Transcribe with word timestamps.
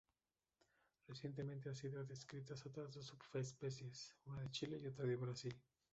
Recientemente 1.07 1.69
han 1.69 1.75
sido 1.75 2.03
descritas 2.03 2.65
otras 2.65 2.91
dos 2.95 3.05
subespecies, 3.05 4.15
una 4.25 4.41
de 4.41 4.49
Chile 4.49 4.79
y 4.79 4.87
otra 4.87 5.05
de 5.05 5.15
Brasil. 5.15 5.55